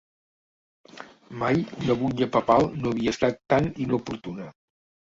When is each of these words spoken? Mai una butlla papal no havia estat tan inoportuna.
Mai 1.43 1.61
una 1.83 1.99
butlla 2.01 2.31
papal 2.39 2.69
no 2.81 2.95
havia 2.95 3.17
estat 3.17 3.41
tan 3.57 3.73
inoportuna. 3.89 4.55